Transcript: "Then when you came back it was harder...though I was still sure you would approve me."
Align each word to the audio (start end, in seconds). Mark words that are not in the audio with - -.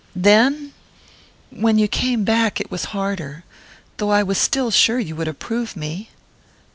"Then 0.15 0.73
when 1.51 1.77
you 1.77 1.87
came 1.87 2.23
back 2.23 2.59
it 2.59 2.71
was 2.71 2.85
harder...though 2.85 4.09
I 4.09 4.23
was 4.23 4.39
still 4.39 4.71
sure 4.71 4.97
you 4.97 5.15
would 5.15 5.27
approve 5.27 5.75
me." 5.75 6.09